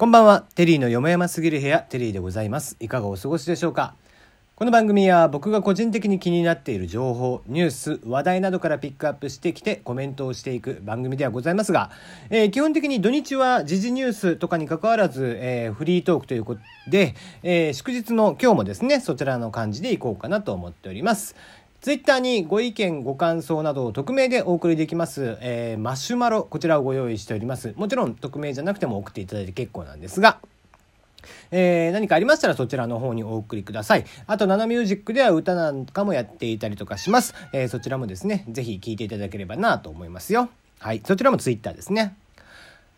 [0.00, 0.46] こんばんは。
[0.54, 2.74] テリーのよもやますぎる部屋、テリーでございます。
[2.80, 3.96] いかがお過ごしでしょうか？
[4.56, 11.90] この番組は僕が個人的に気になっている情報、ニュース、話題などからピックアップしてきてコメントをしていく番組ではございますが、
[12.30, 21.36] えー基本的に土日は時事ニュースとかに関わらず、えーフリートークということで、えー祝日の今日もですね、そちらの感じでいこうかなと思っております。
[21.80, 27.72] ツイッターにご意見、ご感想などを匿名でお送りできます、えーマシュマロ、こちらをご用意しております。
[27.74, 30.40] もちろん匿名じゃなくても送っていただいて結構なんですが、
[31.50, 34.04] えー何かありましたらそちらの方にお送りください。
[34.26, 37.34] あと、ナナミュージックでは歌なんかもやっていたりとかします。
[37.54, 40.50] えーそちらもですね、ぜひ聴いていただければなと思いますよ。
[40.80, 41.00] はい。
[41.02, 42.14] そちらもツイッターですね。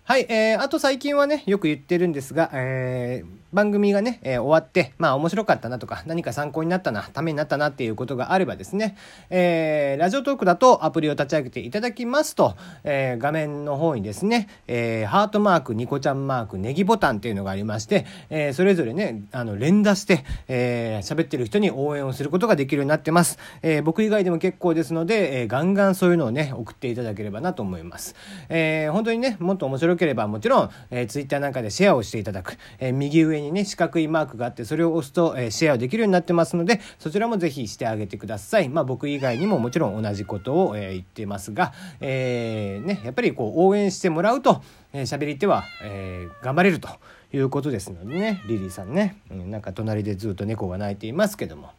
[0.04, 8.96] はい、えー、あと最近はね、よく言ってるんですが、えー番組がね、えー終わって、まあ面白かったなとか、何か参考になったな、ためになったなっていうことがあればですね、
[9.28, 23.38] えーラジオトークだとアプリを立ち上げていただきますと、えー画面の方にですね、えーハートマーク、ニコちゃんマーク、ネギボタンっていうのがありまして、えーそれぞれね、あの、連打して、えー喋ってる人に応援をすることができるようになってます。
[23.60, 28.14] えー僕以外でも結構ですので、えーガンガンそういうのをね、送っていただければなと思います。
[28.48, 32.56] えー本当にね、もっと面白いければもちろん、えー、ツイッターなんかでシェアをしていただく。
[32.78, 38.68] えー右上にね、四角いマークがあって、それを押すと、えーシェアできるようになってますので、そちらもぜひしてあげてください。
[38.68, 44.62] まあ僕以外にももちろん同じことを、えー言ってますが、えーね、やっぱりこう応援してもらうと、
[44.92, 46.88] えー喋り手は、えー頑張れると
[47.32, 51.70] いうことですのでね、リリーさんね、うんなんか隣でずっと猫が鳴いていますけども。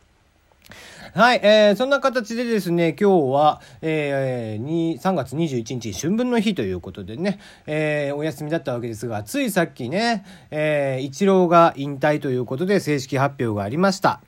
[1.14, 14.22] はい、えーそんな形でですね、今日は、えー3月21日、春分の日ということでね、えーお休みだったわけですが、ついさっきね、えー、イチローが引退ということで正式発表がありました。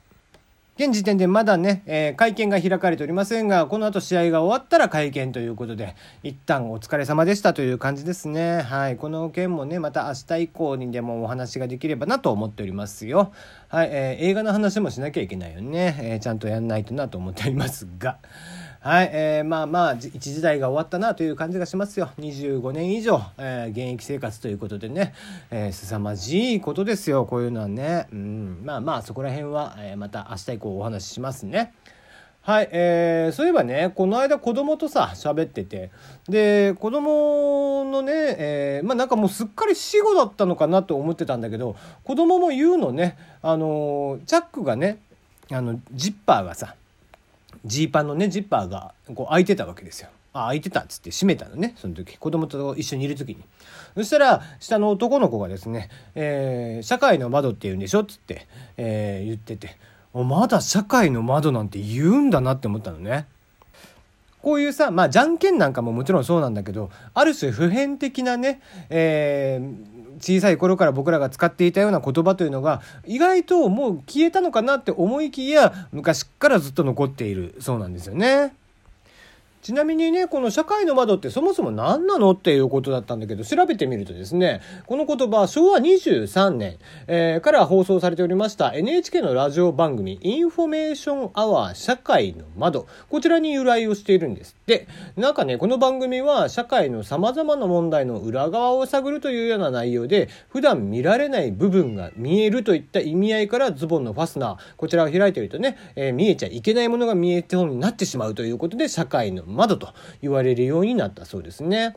[0.77, 8.61] 現時点でまだね、えー会見が開かれておりませんが、この後試合が終わったら会見ということで、一旦お疲れ様でしたという感じですね。
[8.61, 8.97] はい。
[8.97, 13.31] この件もね、また明日以降にでもお話ができればなと思っておりますよ。
[13.69, 13.89] はい。
[13.89, 15.97] えー映画の話もしなきゃいけないよね。
[16.01, 18.17] えーちゃんとやんないとなと思っておりますが。
[18.85, 22.11] はい、えーまあまあじ一時代が終わったなという感じがしますよ。
[22.19, 25.15] 25年以上、えー現役生活ということでね、
[25.49, 31.73] えー凄まじいことですよこういうのはね、うん、まあまあそこら辺は、えーまた明日以降お話ししますね。
[32.43, 35.89] はい、えーそういえばねこの間子供とさ喋ってて。
[36.29, 44.99] で子供のね、えーまあなんかもうすっかり死後だったのかなと思ってたんだけど子供も言うのねあのチャックがね
[45.51, 46.75] あのジッパーがさ
[47.65, 50.09] ジーパンのねジッパーがこう開いてたわけですよ。
[50.33, 53.37] あ開いてたっつって閉めたのねその時子供と一緒にいる時に
[53.95, 59.77] そしたら下の男の子がですね「えー社会の窓って言うんでしょ?」っつって、えー言ってて
[60.13, 63.27] おまだ社会の窓なんて言うんだなって思ったのね。
[64.41, 68.61] こういうさ、まあ、じゃんけんなんかももちろんそうなんだけど、ある種普遍的なね、
[68.91, 78.53] えー小さい頃から僕らが使っていたような言葉というのが、意外ともう消えたのかなって思いきや、昔からずっと残っているそうなんですよね。
[79.65, 86.77] ちなみにね、この社会の窓ってそもそも何なのっていうことだったんだけど、調べてみるとですね、この言葉、昭和23年、
[87.07, 94.87] えーから放送されておりました NHK のラジオ番組、インフォメーションアワー社会の窓、こちらに由来をしているんですって。
[95.17, 111.95] なんかね、この番組は社会の様々な問題の裏側を探るというような内容で、普段見られない部分が見えるといった意味合いからズボンのファスナー、こちらを開いているとね、えー見えちゃいけないものが見えてようになってしまうということで、社会の窓窓と言われるようになったそうですね。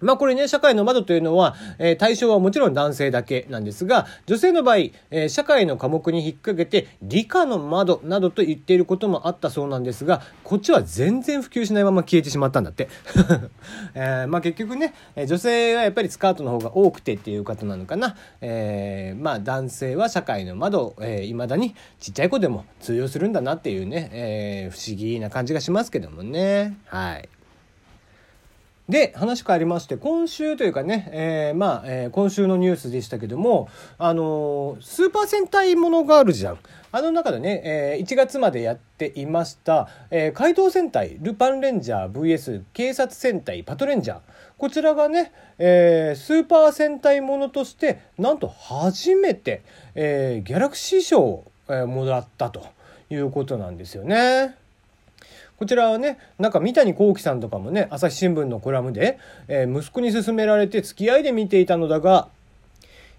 [0.00, 12.88] まあこれね、社会の窓というのは、えー対象はもちろん男性だけなんですが、女性の場合、えー社会の科目に引っ掛けて、理科の窓などと言っていることもあったそうなんですが、こっちは全然普及しないまま消えてしまったんだって。
[13.94, 14.94] えーまあ結局ね、
[15.26, 18.16] 女性はやっぱりスカートの方が多くてっていう方なのかな。
[18.40, 26.76] えーまあ男性は社会の窓、えー、未だにちっちゃい子でも通用するんだなっていうね、えー不思議な感じがしますけどもね。
[26.86, 27.28] はい。
[28.90, 36.58] で、話変わりまして、今週というかね、えーまあ、えー今週のニュースでしたけども、あのースーパー戦隊ものがあるじゃん。
[36.90, 44.18] あの中でね、えー1月までやっていました、えー怪盗戦隊、ルパンレンジャー VS 警察戦隊パトレンジャー。
[44.58, 49.62] こちらがね、えースーパー戦隊ものとして、なんと初めて、
[49.94, 52.66] えーギャラクシー賞を、えもらったと
[53.08, 54.56] いうことなんですよね。
[55.60, 62.30] こちらはね、なんか三谷幸喜さんとかもね、朝日新聞のコラムで、えー息子に勧められて付き合いで見ていたのだが、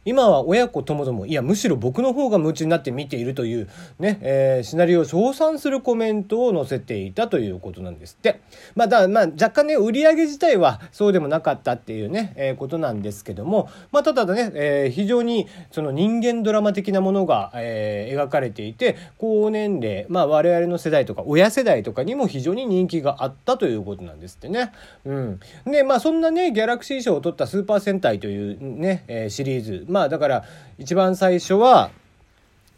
[0.04, 3.70] 今は親子ともどもいやむしろ僕の方が夢中になって見ているという
[4.00, 8.42] ね、えー、シナリオを称賛するコメントを載せていたということなんですって。
[8.76, 24.72] まあだまあ、若干ね売り上げ自体はそうでもなかったっていうね、えー、ことなんですけども、まあ、ただね、えー、非常にその人間ドラマ的なものが、えー、描かれていて高年齢、まあ、我々の世代とか親世代とかにも非常に人気があったということなんですってね。
[25.06, 30.44] うん、でまあそんなねギャラクシー賞を取ったスーパー戦隊というね、えー、シリーズまあだから
[30.78, 31.92] 一番最初は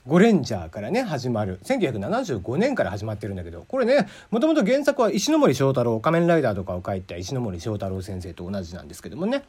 [0.06, 1.60] ゴレンジャーからね始まる。
[1.64, 9.44] 1975年から始まってるんだけどこれねもともと原作は石森章太郎仮面ライダーとかを書いた石森章太郎先生と同じなんですけどもね、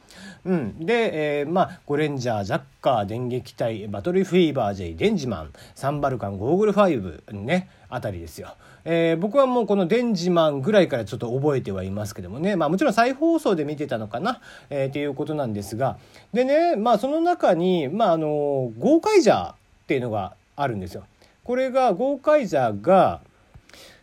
[0.45, 8.55] うん、で、えー、まあゴレンジャージャッカー電撃隊バトルフィーバー J デンジマンサンバルカンゴーグル5ねあたりですよ、
[8.85, 12.55] えー、僕はもうこのデンジマンぐらいからちょっと覚えてはいますけどもね。
[12.55, 15.97] まあもちろん再放送で見てたのかな、えー、っていうことなんですが。
[16.31, 19.55] でねまあその中にまああのゴーカイジャーっ
[19.87, 21.05] ていうのがあるんですよ。
[21.43, 23.21] これがゴーカイジャーが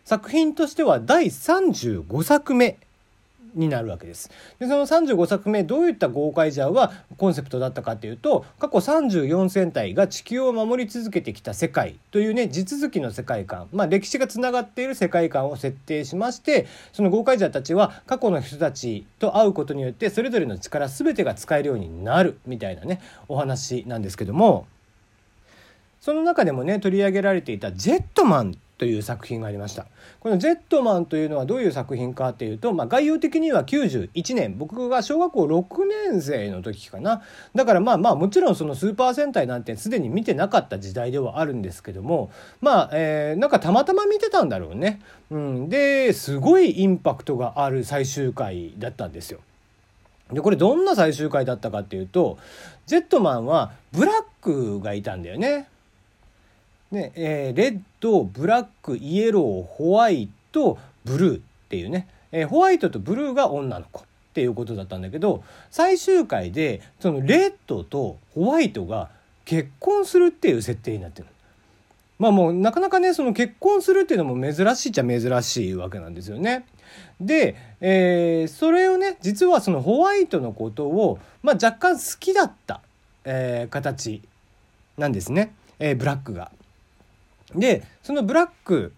[0.05, 2.77] 作品としては第35作目
[3.55, 4.31] になるわけです。
[4.59, 24.67] でその35作目どういったゴーカイジャーはコンセプトだったかっていうと過去34戦隊が地球を守り続けてきた世界というね地続きの世界観、まあ、歴史がつながっている世界観を設定しましてそのゴーカイジャーたちは過去の人たちと会うことによってそれぞれの力全てが使えるようになるみたいなねお話なんですけども。
[26.03, 29.85] その中でもね取り上げられていた「ジェットマン」という作品がありました。
[30.19, 34.57] この「ジェットマン」というのはどういう作品かっていうと、まあ、概要的には91年。
[34.57, 37.21] 僕が小学校6年生の時かな。
[37.55, 44.99] だからまあまあもちろんそのスーパー戦隊なんてすでに見てなかった時代ではあるんですけどもまあ、えー、なんかたまたま見てたんだろうね、
[45.31, 49.39] うん、ですごいインパクトがある最終回だったんですよ。
[50.33, 52.37] でこれどんな最終回だったかっていうと
[52.87, 55.69] ジェットマンはブラックがいたんだよね。
[56.93, 64.03] ねえー、レッドブラックイエローホワイトブルーっていうね、えー、ホワイトとブルーが女の子っ
[64.33, 69.09] ていうことだったんだけど最終回でそのレッドとホワイトが
[69.45, 71.27] 結婚するっていう設定になってる
[72.19, 76.65] まあもうなかなかねその結婚するっていうのも珍しいっちゃ珍しいわけなんですよね。
[77.19, 82.81] で、えー、それをね実はそのホワイトのことを、まあ、若干好きだった、
[83.25, 84.21] えー、形
[84.97, 86.51] なんですね、えー、ブラックが。
[87.55, 88.93] でそのブラック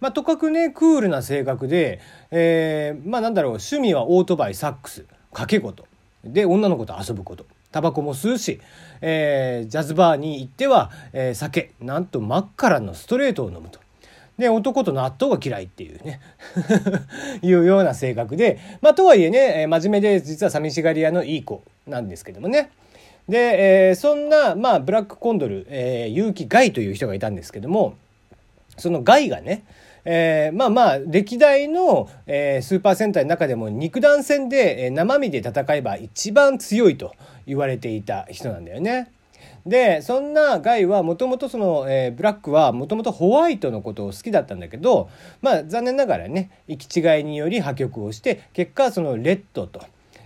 [0.00, 1.98] まあ、とかくねクールな性格で、
[2.30, 5.86] えー、まあなんだろう趣味はオートバイサックス掛け事
[6.24, 8.60] で女の子と遊ぶことタバコも吸うし、
[9.00, 13.80] えー、ジャズバーに行っては、えー、酒なんと真っ赤のストレートを飲むと。
[14.36, 16.20] で男と納豆が嫌いっていうね
[17.40, 22.70] いうような性格でまあとはいえね真面目で実は寂しがり屋のいい子なんですけどもね。
[23.28, 27.96] で、えー、そんな、まあ、ブラックコンドル、えー、結城ガイという人がいたんですけども、
[28.76, 29.64] そのガイがね、
[30.04, 37.14] えー、まあまあ、歴代の、えー、スーパー戦隊の中でも肉弾戦で、えー、生身で戦えば一番強いと
[37.46, 39.10] 言われていた人なんだよね。
[39.66, 45.08] で、そんなガイはもともとその、えー、ブラックはもともとホワイトのことを好きだったんだけど、
[45.40, 49.80] まあ残念ながらね、行き違いにより破局をして、結果そのレッドと、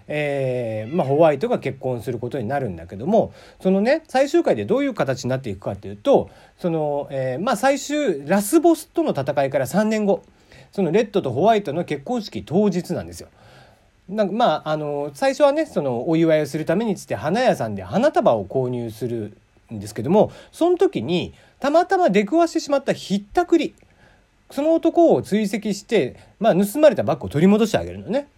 [0.08, 10.24] えー、まあ、ホワイトが結婚することになるんだけどもそのね最終回でどういう形になっていくかっていうとその、えー、まあ、最終ラスボスとの戦いから3年後
[10.72, 13.28] そのレッドとホワイトの結婚式当日なんですよ。
[14.08, 19.36] なんかまああの最初はねそのお祝いをするためにつって花屋さんで花束を購入する
[19.72, 23.74] んですけどもその時にたまたま出くわしてしまったひったくり
[24.50, 28.28] その男を追跡して、まあ、盗まれたバッグを取り戻してあげるのね。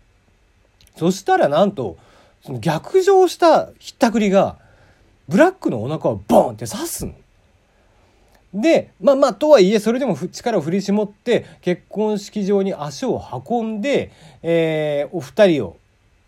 [0.96, 1.96] そしたらなんと、
[2.42, 4.58] その逆上したひったくりが、
[5.28, 7.08] ブラックのお腹をボンって刺す
[8.52, 14.10] で、まあまあ、とはいえ、それでも力を振り絞って、結婚式場に足を運んで、
[14.42, 15.76] えー、お二人を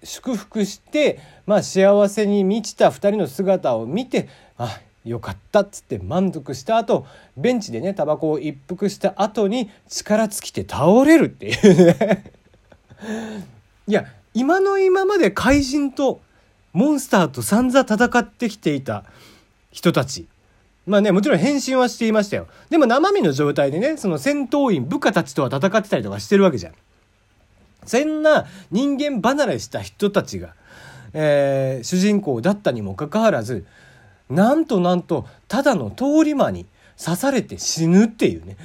[0.05, 12.33] 祝福して、まあ、幸せに満ちた二人の姿を見て、あ、よかったっつって満足した後、ベンチでね、タバコを一服した後に力尽きて倒れるっていうね。
[13.89, 16.21] いや、今の今まで怪人と
[16.73, 19.05] モンスターと散々戦ってきていた
[19.71, 20.27] 人たち。
[20.87, 22.49] まあね、もちろん変身はしていましたよ。
[22.71, 26.75] でも生身の状態でね、その戦闘員、部下たちとは戦ってたりとかしてるわけじゃん。
[27.85, 30.55] そんな人間離れした人たちが、
[31.13, 33.67] えー、主人公だったにもかかわらず、
[34.31, 36.67] なんとなんと、ただの通り魔に
[37.03, 38.57] 刺されて死ぬっていうね。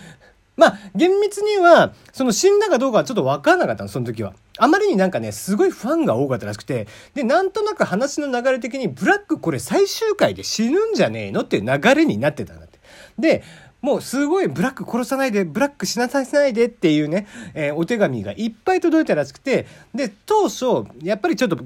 [0.56, 4.34] まあ、厳密には、その死んだかどうかはちょっとわかんなかったの、その時は。
[4.58, 12.80] あまりになんかね、すごいファンが多かったらしくて、で、なんとなく話の流れ的に、ブラックこれ最終回で死ぬんじゃねえのっていう流れになってたんだって。
[13.20, 13.44] で、
[13.82, 21.60] もうすごいブラック殺さないで、ブラック死なさせないでっていうね、えー、お手紙がいっぱい届いたらしくて、で、当初、やっぱりちょっと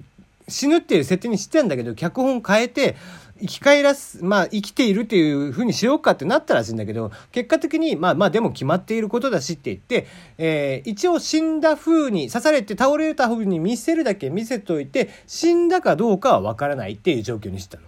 [0.52, 2.96] 死ぬっていう設定にしてたんだけど、脚本変えて、
[3.42, 17.84] 生き返らす、まあ生きているっていう風にしようかってなったらしいんだけど、結果的に、まあまあでも決まっていることだしって言って、えー、一応死んだ風に、刺されて倒れた風に見せるだけ見せといて、死んだかどうかはわからないっていう状況にしたの。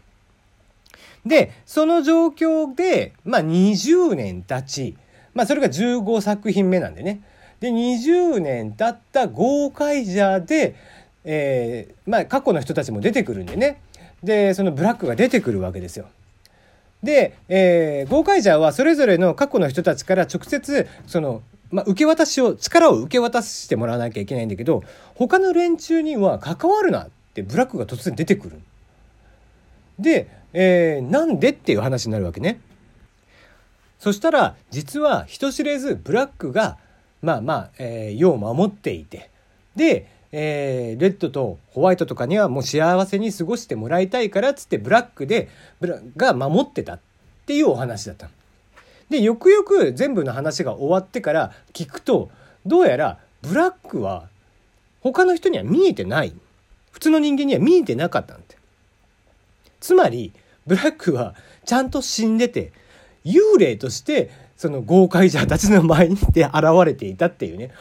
[1.26, 4.98] で、その状況で、まあ20年経ち、
[5.36, 7.22] まあそれが15作品目なんでね。
[7.60, 10.76] で、20年経った豪快者で、
[11.26, 13.82] えー、まあ過去の人たちも出てくるんでね。
[14.24, 16.08] でそのブラックが出てくるわけですよ。
[17.04, 24.84] で、えー、ゴーカイジャーはそれぞれの過去の人たちから直接その、まあ、受け渡しを力を受け渡してもらわなきゃいけないんだけど
[25.16, 28.62] 他の連中には関わるなってブラックが突然出てくる。
[30.00, 32.60] で、えー、なんでっていう話になるわけね。
[34.00, 36.78] そしたら実は人知れずブラックが
[37.22, 39.30] まあまあ、えー、世を守っていて
[39.76, 45.48] でえー、レッドとホワイトとかにはもう幸せに過ごしてもらいたいからっつってブラックで
[45.80, 47.00] ブラが守ってたっ
[47.46, 48.30] ていうお話だった
[49.10, 52.32] でよくよく全部の話が終わってから聞くと
[52.66, 54.28] どうやらブラックは
[55.04, 56.34] 他の人には見えてない。
[56.92, 58.58] 普通の人間には見えてなかったんて。
[59.82, 60.32] つまり
[60.66, 61.36] ブラックは
[61.66, 62.72] ちゃんと死んでて
[63.26, 67.72] 幽霊としてその豪快者たちの前にで現れていたっていうね。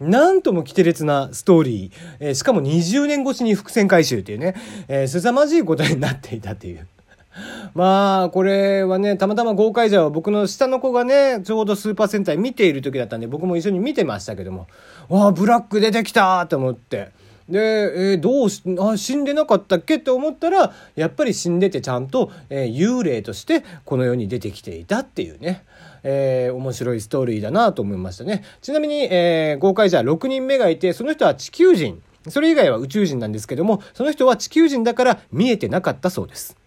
[0.00, 4.54] なんとも奇烈なストーリー、えー、しかも20年越しに伏線回収っていうね、
[4.88, 6.86] えー、凄まじいことになっていたっていう。
[7.74, 14.66] まあ、これはね、たまたま豪快者は僕の下の子がね、ちょうどスーパー戦隊見ている時だったんで、僕も一緒に見てましたけども、
[15.08, 17.10] わあ、ブラック出てきたと思って。
[17.50, 25.64] で、えー、どうしあ死んでなかったっけって思ったらやっぱり死んでてちゃんと、えー、幽霊としてこの世に出てきていたっていうね、
[26.04, 28.44] えー、面白いストーリーだなと思いましたね。
[28.62, 32.02] ちなみに、えー、豪快じゃ6人目がいてその人は地球人。
[32.28, 36.59] それ以外は宇宙人なんですけどもその人は地球人だから見えてなかったそうです。